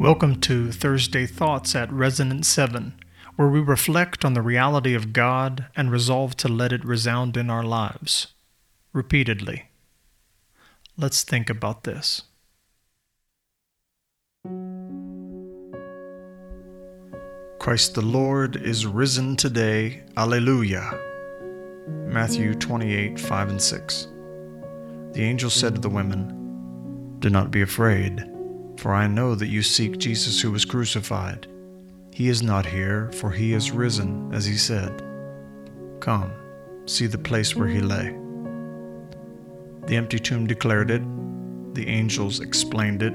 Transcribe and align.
Welcome 0.00 0.40
to 0.40 0.72
Thursday 0.72 1.26
Thoughts 1.26 1.76
at 1.76 1.92
Resonance 1.92 2.48
7, 2.48 2.94
where 3.36 3.48
we 3.48 3.60
reflect 3.60 4.24
on 4.24 4.32
the 4.32 4.40
reality 4.40 4.94
of 4.94 5.12
God 5.12 5.66
and 5.76 5.92
resolve 5.92 6.38
to 6.38 6.48
let 6.48 6.72
it 6.72 6.82
resound 6.86 7.36
in 7.36 7.50
our 7.50 7.62
lives, 7.62 8.28
repeatedly. 8.94 9.66
Let's 10.96 11.22
think 11.22 11.50
about 11.50 11.84
this. 11.84 12.22
Christ 17.58 17.94
the 17.94 18.00
Lord 18.00 18.56
is 18.56 18.86
risen 18.86 19.36
today. 19.36 20.04
Alleluia. 20.16 20.98
Matthew 22.06 22.54
28 22.54 23.20
5 23.20 23.48
and 23.50 23.60
6. 23.60 24.08
The 25.12 25.22
angel 25.22 25.50
said 25.50 25.74
to 25.74 25.80
the 25.82 25.90
women, 25.90 27.18
Do 27.18 27.28
not 27.28 27.50
be 27.50 27.60
afraid. 27.60 28.29
For 28.80 28.94
I 28.94 29.06
know 29.06 29.34
that 29.34 29.48
you 29.48 29.62
seek 29.62 29.98
Jesus 29.98 30.40
who 30.40 30.50
was 30.50 30.64
crucified. 30.64 31.46
He 32.14 32.30
is 32.30 32.42
not 32.42 32.64
here, 32.64 33.12
for 33.12 33.30
he 33.30 33.52
is 33.52 33.70
risen, 33.70 34.32
as 34.32 34.46
he 34.46 34.54
said. 34.54 35.02
Come, 36.00 36.32
see 36.86 37.06
the 37.06 37.18
place 37.18 37.54
where 37.54 37.68
he 37.68 37.80
lay. 37.80 38.16
The 39.86 39.96
empty 39.96 40.18
tomb 40.18 40.46
declared 40.46 40.90
it, 40.90 41.02
the 41.74 41.88
angels 41.88 42.40
explained 42.40 43.02
it, 43.02 43.12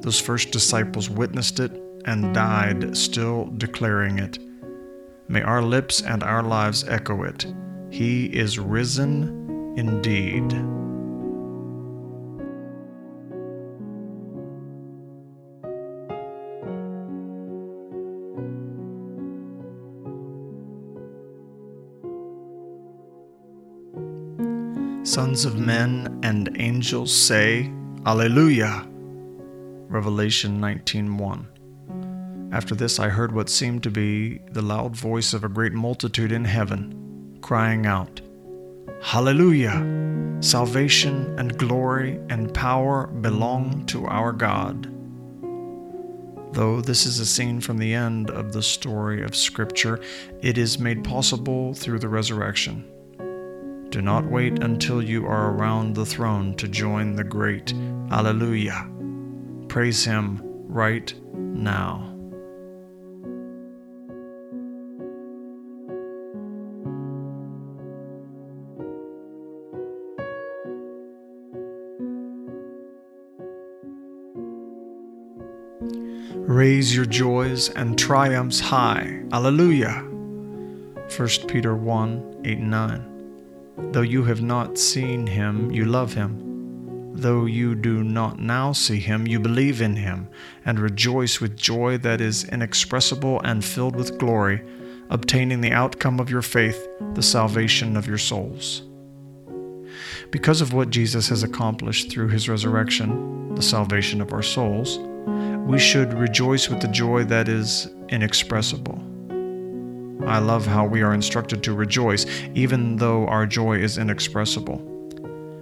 those 0.00 0.18
first 0.18 0.50
disciples 0.50 1.10
witnessed 1.10 1.60
it 1.60 1.72
and 2.06 2.32
died 2.32 2.96
still 2.96 3.52
declaring 3.58 4.18
it. 4.18 4.38
May 5.28 5.42
our 5.42 5.60
lips 5.60 6.00
and 6.00 6.22
our 6.22 6.42
lives 6.42 6.88
echo 6.88 7.22
it. 7.24 7.44
He 7.90 8.24
is 8.34 8.58
risen 8.58 9.74
indeed. 9.76 10.54
Sons 25.06 25.44
of 25.44 25.56
men 25.56 26.18
and 26.24 26.56
angels 26.58 27.14
say, 27.14 27.70
Alleluia. 28.06 28.84
Revelation 29.88 30.60
19:1. 30.60 31.46
After 32.52 32.74
this 32.74 32.98
I 32.98 33.08
heard 33.10 33.30
what 33.30 33.48
seemed 33.48 33.84
to 33.84 33.90
be 33.92 34.40
the 34.50 34.62
loud 34.62 34.96
voice 34.96 35.32
of 35.32 35.44
a 35.44 35.48
great 35.48 35.72
multitude 35.72 36.32
in 36.32 36.44
heaven, 36.44 37.38
crying 37.40 37.86
out, 37.86 38.20
Hallelujah! 39.00 39.78
Salvation 40.40 41.38
and 41.38 41.56
glory 41.56 42.18
and 42.28 42.52
power 42.52 43.06
belong 43.06 43.86
to 43.86 44.06
our 44.06 44.32
God. 44.32 44.92
Though 46.52 46.80
this 46.80 47.06
is 47.06 47.20
a 47.20 47.26
scene 47.26 47.60
from 47.60 47.78
the 47.78 47.94
end 47.94 48.32
of 48.32 48.52
the 48.52 48.62
story 48.62 49.22
of 49.22 49.36
Scripture, 49.36 50.00
it 50.42 50.58
is 50.58 50.80
made 50.80 51.04
possible 51.04 51.74
through 51.74 52.00
the 52.00 52.08
resurrection. 52.08 52.84
Do 53.90 54.02
not 54.02 54.24
wait 54.26 54.62
until 54.62 55.02
you 55.02 55.26
are 55.26 55.52
around 55.52 55.94
the 55.94 56.04
throne 56.04 56.54
to 56.56 56.68
join 56.68 57.14
the 57.14 57.24
great 57.24 57.72
Alleluia. 58.10 58.90
Praise 59.68 60.04
Him 60.04 60.40
right 60.68 61.14
now. 61.34 62.12
Raise 76.46 76.94
your 76.94 77.06
joys 77.06 77.70
and 77.70 77.98
triumphs 77.98 78.60
high. 78.60 79.22
Alleluia. 79.32 80.04
1 81.16 81.28
Peter 81.48 81.74
1 81.74 82.42
8 82.44 82.58
9. 82.58 83.15
Though 83.78 84.02
you 84.02 84.24
have 84.24 84.42
not 84.42 84.78
seen 84.78 85.26
him, 85.26 85.70
you 85.70 85.84
love 85.84 86.14
him. 86.14 87.12
Though 87.14 87.46
you 87.46 87.74
do 87.74 88.02
not 88.02 88.38
now 88.38 88.72
see 88.72 88.98
him, 88.98 89.26
you 89.26 89.38
believe 89.38 89.80
in 89.80 89.96
him, 89.96 90.28
and 90.64 90.78
rejoice 90.78 91.40
with 91.40 91.56
joy 91.56 91.98
that 91.98 92.20
is 92.20 92.44
inexpressible 92.44 93.40
and 93.42 93.64
filled 93.64 93.96
with 93.96 94.18
glory, 94.18 94.62
obtaining 95.10 95.60
the 95.60 95.72
outcome 95.72 96.20
of 96.20 96.30
your 96.30 96.42
faith, 96.42 96.88
the 97.14 97.22
salvation 97.22 97.96
of 97.96 98.06
your 98.06 98.18
souls. 98.18 98.82
Because 100.30 100.60
of 100.60 100.72
what 100.72 100.90
Jesus 100.90 101.28
has 101.28 101.42
accomplished 101.42 102.10
through 102.10 102.28
his 102.28 102.48
resurrection, 102.48 103.54
the 103.54 103.62
salvation 103.62 104.20
of 104.20 104.32
our 104.32 104.42
souls, 104.42 104.98
we 105.66 105.78
should 105.78 106.12
rejoice 106.14 106.68
with 106.68 106.80
the 106.80 106.88
joy 106.88 107.24
that 107.24 107.48
is 107.48 107.88
inexpressible. 108.08 109.02
I 110.24 110.38
love 110.38 110.66
how 110.66 110.86
we 110.86 111.02
are 111.02 111.14
instructed 111.14 111.62
to 111.64 111.74
rejoice, 111.74 112.26
even 112.54 112.96
though 112.96 113.26
our 113.26 113.46
joy 113.46 113.78
is 113.78 113.98
inexpressible. 113.98 114.78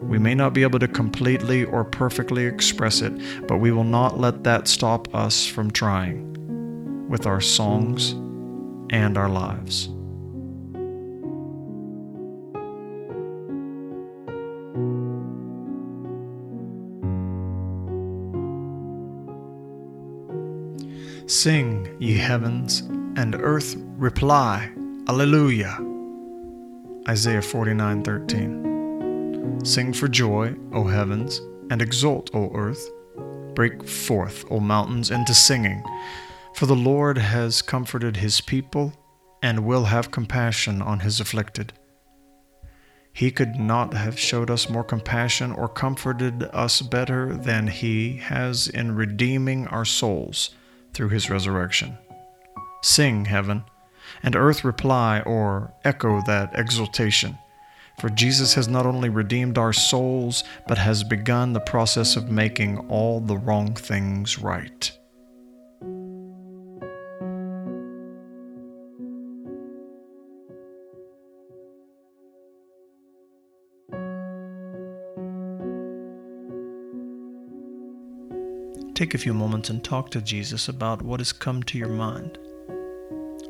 We 0.00 0.18
may 0.18 0.34
not 0.34 0.54
be 0.54 0.62
able 0.62 0.78
to 0.78 0.88
completely 0.88 1.64
or 1.64 1.84
perfectly 1.84 2.46
express 2.46 3.02
it, 3.02 3.12
but 3.46 3.58
we 3.58 3.72
will 3.72 3.84
not 3.84 4.18
let 4.18 4.44
that 4.44 4.66
stop 4.66 5.14
us 5.14 5.46
from 5.46 5.70
trying 5.70 7.08
with 7.08 7.26
our 7.26 7.40
songs 7.40 8.12
and 8.90 9.18
our 9.18 9.28
lives. 9.28 9.90
Sing, 21.26 21.94
ye 21.98 22.16
heavens, 22.16 22.80
and 23.16 23.34
earth 23.34 23.76
reply, 23.98 24.70
Alleluia. 25.08 25.76
Isaiah 27.08 27.42
49:13. 27.42 29.66
Sing 29.66 29.92
for 29.92 30.06
joy, 30.06 30.54
O 30.72 30.84
heavens, 30.84 31.40
and 31.68 31.82
exult, 31.82 32.30
O 32.32 32.52
earth. 32.54 32.88
Break 33.54 33.88
forth, 33.88 34.44
O 34.50 34.60
mountains, 34.60 35.10
into 35.10 35.34
singing, 35.34 35.82
for 36.54 36.66
the 36.66 36.76
Lord 36.76 37.18
has 37.18 37.60
comforted 37.60 38.18
his 38.18 38.40
people 38.40 38.92
and 39.42 39.66
will 39.66 39.86
have 39.86 40.12
compassion 40.12 40.80
on 40.80 41.00
his 41.00 41.18
afflicted. 41.18 41.72
He 43.12 43.32
could 43.32 43.56
not 43.56 43.94
have 43.94 44.16
showed 44.16 44.48
us 44.48 44.70
more 44.70 44.84
compassion 44.84 45.50
or 45.50 45.68
comforted 45.68 46.44
us 46.52 46.82
better 46.82 47.34
than 47.34 47.66
he 47.66 48.18
has 48.18 48.68
in 48.68 48.94
redeeming 48.94 49.66
our 49.66 49.84
souls 49.84 50.50
through 50.94 51.08
his 51.08 51.28
resurrection. 51.28 51.98
Sing, 52.80 53.24
heaven, 53.24 53.64
and 54.22 54.36
earth 54.36 54.64
reply 54.64 55.20
or 55.20 55.72
echo 55.84 56.20
that 56.26 56.50
exultation. 56.58 57.38
For 57.98 58.08
Jesus 58.08 58.54
has 58.54 58.68
not 58.68 58.86
only 58.86 59.08
redeemed 59.08 59.58
our 59.58 59.72
souls, 59.72 60.44
but 60.68 60.78
has 60.78 61.02
begun 61.02 61.52
the 61.52 61.60
process 61.60 62.14
of 62.14 62.30
making 62.30 62.78
all 62.88 63.20
the 63.20 63.36
wrong 63.36 63.74
things 63.74 64.38
right. 64.38 64.92
Take 78.94 79.14
a 79.14 79.18
few 79.18 79.32
moments 79.32 79.70
and 79.70 79.82
talk 79.82 80.10
to 80.10 80.20
Jesus 80.20 80.68
about 80.68 81.02
what 81.02 81.20
has 81.20 81.32
come 81.32 81.62
to 81.64 81.78
your 81.78 81.88
mind 81.88 82.36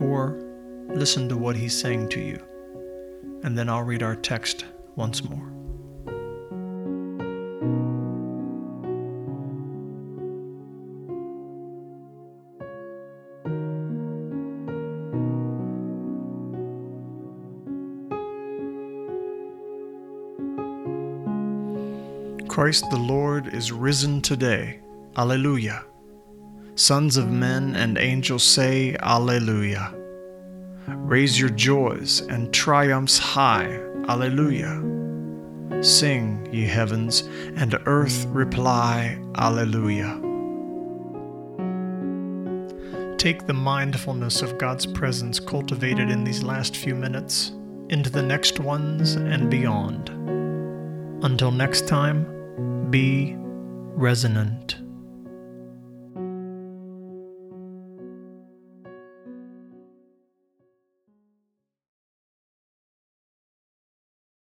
or 0.00 0.43
listen 0.88 1.28
to 1.28 1.36
what 1.36 1.56
he's 1.56 1.78
saying 1.78 2.08
to 2.10 2.20
you. 2.20 2.42
And 3.42 3.56
then 3.56 3.68
I'll 3.68 3.82
read 3.82 4.02
our 4.02 4.16
text 4.16 4.64
once 4.96 5.22
more. 5.22 5.54
Christ 22.48 22.88
the 22.90 22.96
Lord 22.96 23.52
is 23.52 23.72
risen 23.72 24.22
today. 24.22 24.78
Alleluia. 25.16 25.84
Sons 26.76 27.16
of 27.16 27.28
men 27.28 27.74
and 27.74 27.98
angels 27.98 28.44
say, 28.44 28.96
Alleluia. 29.02 30.03
Raise 30.86 31.38
your 31.40 31.50
joys 31.50 32.20
and 32.20 32.52
triumphs 32.52 33.18
high, 33.18 33.80
Alleluia. 34.08 34.82
Sing, 35.82 36.48
ye 36.52 36.64
heavens, 36.66 37.22
and 37.56 37.78
earth 37.86 38.26
reply, 38.26 39.18
Alleluia. 39.36 40.20
Take 43.16 43.46
the 43.46 43.54
mindfulness 43.54 44.42
of 44.42 44.58
God's 44.58 44.84
presence 44.84 45.40
cultivated 45.40 46.10
in 46.10 46.24
these 46.24 46.42
last 46.42 46.76
few 46.76 46.94
minutes 46.94 47.52
into 47.88 48.10
the 48.10 48.22
next 48.22 48.60
ones 48.60 49.14
and 49.14 49.50
beyond. 49.50 50.10
Until 51.24 51.50
next 51.50 51.88
time, 51.88 52.90
be 52.90 53.34
resonant. 53.38 54.83